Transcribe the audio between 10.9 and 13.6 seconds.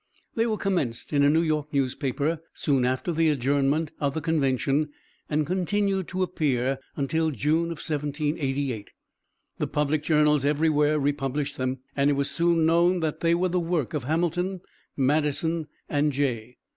republished them, and it was soon known that they were the